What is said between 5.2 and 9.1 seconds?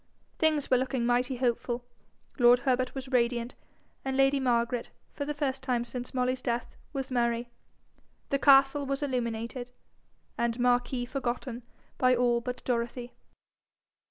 the first time since Molly's death, was merry. The castle was